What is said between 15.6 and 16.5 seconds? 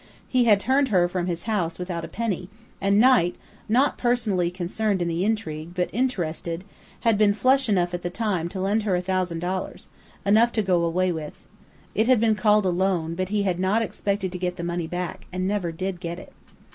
did get it.